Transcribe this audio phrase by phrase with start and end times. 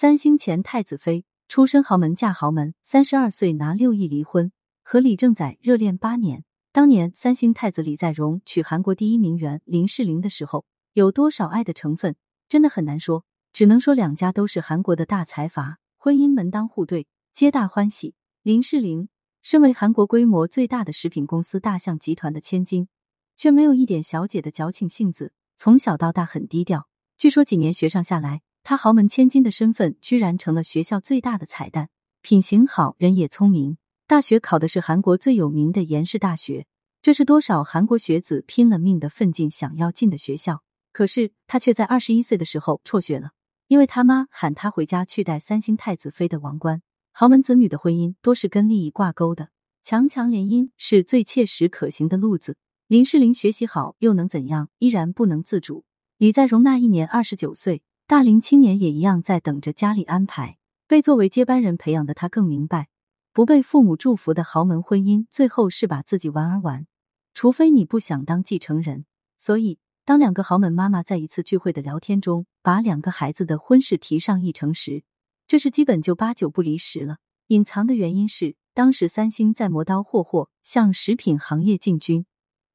[0.00, 4.50] 三星前太子妃出身豪门嫁豪门，三十二岁拿六亿离婚，
[4.82, 6.42] 和李正宰热恋八年。
[6.72, 12.16] 当年三星太子李在镕娶韩国第一名媛林世玲的时候，有多少爱的成分，
[12.48, 13.26] 真的很难说。
[13.52, 18.14] 只能说两家都是韩国的大财阀，婚姻门当户对，皆大欢喜。
[18.42, 19.10] 林世玲
[19.42, 22.88] 身为韩国规模最大的食品公司大象集团的千金，
[23.36, 26.88] 却没有一点小姐的矫情性子，从小到大很低调。
[27.18, 31.88] 据说几年学上下来，她豪门千金的身份居然成了学校最大的彩蛋。
[32.22, 36.66] 品行好，人也聪明，大学考的是韩国最有名的延世大学，
[37.00, 40.62] 这是多少韩国学子拼了命的奋进想要进的学校。
[40.92, 43.30] 可是她却在二十一岁的时候辍学了。
[43.68, 46.82] 因为他妈喊他回家去带三星太子妃的王冠，
[47.12, 49.50] 豪门子女的婚姻多是跟利益挂钩的，
[49.84, 52.56] 强强联姻是最切实可行的路子。
[52.88, 54.70] 林世玲学习好又能怎样？
[54.78, 55.84] 依然不能自主。
[56.18, 60.58] 李在容那一年二十九岁，大龄青年也一样在等着家里安排。
[60.88, 62.88] 被作为接班人培养的他更明白，
[63.32, 66.88] 不被父母祝福的豪门婚姻，最后是把自己玩儿完。
[67.34, 69.04] 除非你不想当继承人，
[69.38, 69.78] 所以。
[70.04, 75.04] 当两个豪门妈妈在一次聚会的聊天中，把两个孩子的婚事提上议程时，
[75.46, 77.18] 这是基本就八九不离十了。
[77.46, 82.26] 隐藏的原因是，当时三星在磨刀霍霍向食品行业进军，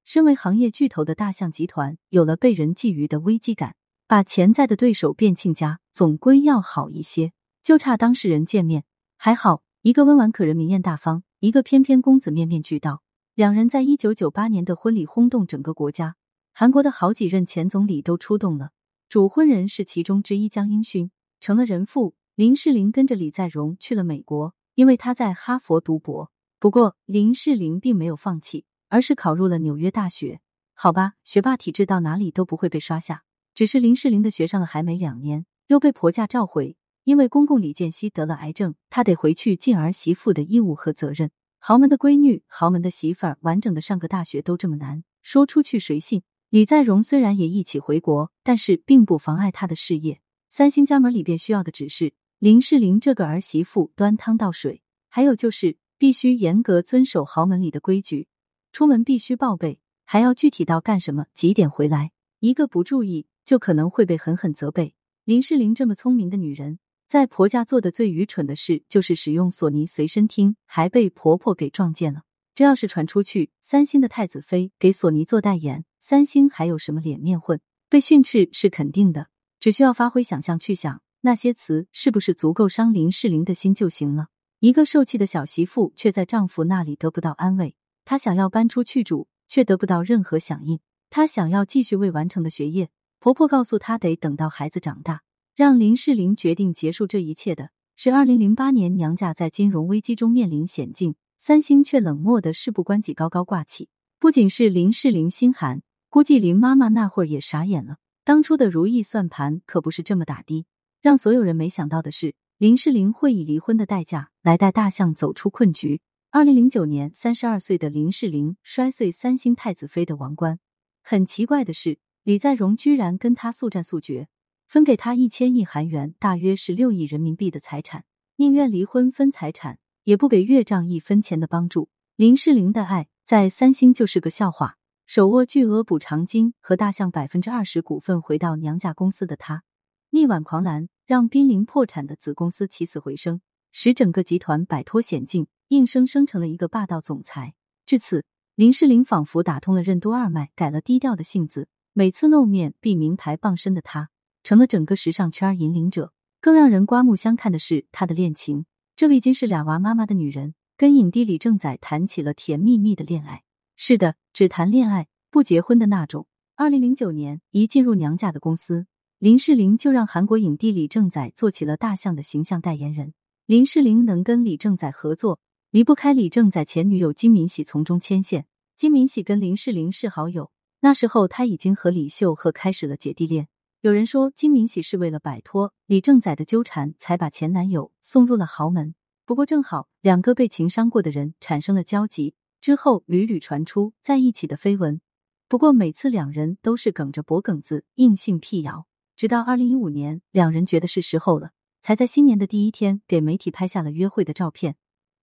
[0.05, 3.75] 身为行业巨头的大象集团有了被人觊觎的危机感，
[4.07, 7.33] 把潜在的对手变亲家总归要好一些。
[7.63, 8.83] 就差当事人见面，
[9.17, 13.01] 还好一个温婉可人、明艳大方，一个翩翩公子面面俱到。
[13.33, 16.15] 两人在一九九八年的婚礼轰动整个国家。
[16.53, 18.69] 韩国的好几任前总理都出动了，
[19.09, 26.31] 主婚人是其中之一江英勋成了人父，林世玲跟着李在镕去了美国，因为他在哈佛读博。
[26.59, 30.39] 不过林世玲并没有放弃，而是考入了纽约大学。
[30.73, 33.24] 好吧，学霸体质到哪里都不会被刷下。
[33.55, 36.75] 只是林世玲的学上了还没两年，又被婆家召回，
[37.05, 41.31] 因为公公李健熙得了癌症，她得回去尽儿媳妇的义务和责任。
[41.57, 46.23] 豪门的闺女，豪门的媳妇儿，完整的上个大学都这么难，说出去谁信？
[46.49, 50.19] 李在镕虽然也一起回国，但是并不妨碍他的事业。
[50.49, 58.27] 三星家门里边需要的只是林世玲这个儿媳妇端汤倒水，还有就是必须严格遵守豪门里的规矩，
[58.73, 62.11] 出门必须报备，还要具体到干什么、几点回来，
[62.41, 64.95] 一个不注意就可能会被狠狠责备。
[65.23, 72.23] 林世玲这么聪明的女人，在婆家做的最愚蠢的事就是使用索尼随身听，还被婆婆给撞见了。
[72.53, 75.85] 这要是传出去，三星的太子妃给索尼做代言。
[75.99, 77.59] 三星还有什么脸面混？
[77.89, 79.27] 被训斥是肯定的，
[79.59, 84.27] 只需要发挥想象去想那些词是不是足够伤林世玲的心就行了。
[84.59, 87.75] 一个受气的小媳妇却在丈夫那里得不到安慰，
[88.05, 90.79] 她想要搬出去住，却得不到任何响应。
[91.09, 92.89] 她想要继续未完成的学业，
[93.25, 95.23] 婆婆告诉她得等到孩子长大。
[95.55, 103.89] 让林世玲决定结束这一切的是，二零零八年娘家在金融危机中面临险境，三星却冷漠的事不关己高高挂起。
[104.19, 105.81] 不仅是林世玲心寒。
[106.07, 110.67] 估计林妈妈那会儿也傻眼了，当初的如意算盘可不是这么打的。
[111.01, 115.99] 让所有人没想到的是，林世玲会以离婚的代价来带大象走出困局。
[116.29, 120.59] 二零零九年，三十二岁的林世玲摔碎三星太子妃的王冠。
[121.01, 124.29] 很奇怪的是，李在镕居然跟他速战速决，
[124.67, 128.03] 分给他一千亿韩元，大约十六亿人民币的财产，
[128.37, 131.89] 宁愿离婚分财产，也不给岳丈一分钱的帮助。
[132.15, 134.77] 林世玲的爱在三星就是个笑话。
[135.05, 139.61] 手握巨额补偿金和大象百分之二十股份回到娘家公司的他，
[140.09, 143.39] 力挽狂澜，让濒临破产的子公司起死回生，
[143.71, 147.53] 使整个集团摆脱险境，硬生生成了一个霸道总裁。
[147.85, 148.25] 至此，
[148.55, 151.67] 林世玲仿佛打通了任督二脉，改了低调的性子，
[151.97, 154.09] 每次露面必名牌傍身的她，
[154.43, 156.11] 成了整个时尚圈引领者。
[156.41, 158.65] 更让人刮目相看的是她的恋情，
[158.97, 163.43] 这位已经是俩娃妈妈的女人，跟影帝李正宰谈起了甜蜜蜜的恋爱。
[163.77, 166.27] 是的，只谈恋爱不结婚的那种。
[166.57, 168.87] 二零零九年，一进入娘家的公司，
[169.17, 173.13] 林世玲就让韩国影帝李正宰做起了大象的形象代言人。
[173.45, 175.39] 林世玲能跟李正宰合作，
[175.71, 178.47] 离不开李正宰前女友金敏喜从中牵线。
[178.75, 180.51] 金敏喜跟林世玲是好友，
[180.85, 183.47] 那时候他已经和李秀赫开始了姐弟恋。
[183.81, 188.93] 有人说，金敏喜是为了摆脱李正宰的纠缠，才把前男友送入了豪门。
[189.25, 192.35] 不过正好两个被情伤过的人产生了交集。
[192.61, 195.01] 之后屡屡传出在一起的绯闻，
[195.47, 198.85] 不过每次两人都是梗着脖梗子硬性辟谣。
[199.15, 201.49] 直到二零一五年，两人觉得是时候了，
[201.81, 204.75] 才在新年的第一天给媒体拍下了约会的照片。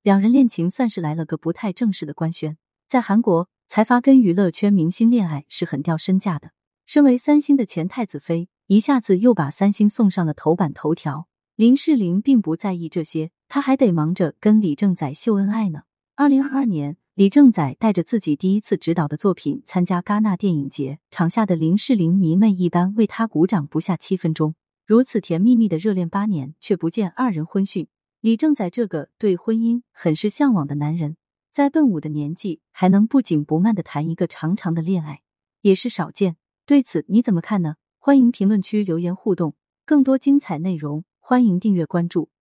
[0.03, 2.59] 两人恋情算是来了个不太正式的官宣。
[2.89, 6.51] 在韩国，财阀跟娱乐圈明星恋爱是很掉身价的。
[6.85, 11.27] 身为三星的前太子妃，一下子又把三星送上了头版头条。
[11.57, 15.85] 林世玲并不在意这些，她还得忙着跟李正宰秀恩爱呢。
[16.17, 24.55] 二零二二年，李正宰带着自己第一次执导的作品参加戛纳电影节，场下的林世玲迷妹一般为他鼓掌不下七分钟。
[24.85, 27.89] 如此甜蜜蜜的热恋八年，却不见二人婚讯。
[28.21, 31.17] 李正宰这个对婚姻很是向往的男人，
[31.53, 35.21] 在奔五的年纪还能不紧不慢的谈一个长长的恋爱，
[35.61, 36.37] 也是少见。
[36.65, 37.77] 对此你怎么看呢？
[37.99, 39.55] 欢迎评论区留言互动，
[39.85, 42.33] 更多精彩内容欢迎订阅关注。